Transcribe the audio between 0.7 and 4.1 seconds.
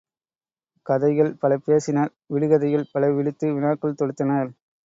கதைகள் பல பேசினர் விடுகதைகள் பல விடுத்து வினாக்கள்